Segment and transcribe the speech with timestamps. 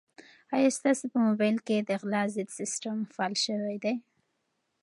[0.55, 3.95] آیا ستاسو په موبایل کې د غلا ضد سیسټم فعال شوی دی؟